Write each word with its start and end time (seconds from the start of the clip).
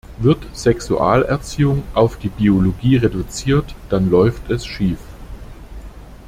Wird 0.17 0.39
Sexualerziehung 0.53 1.83
auf 1.93 2.17
die 2.17 2.29
Biologie 2.29 2.97
reduziert, 2.97 3.75
dann 3.89 4.09
läuft 4.09 4.49
es 4.49 4.65
schief. 4.65 4.97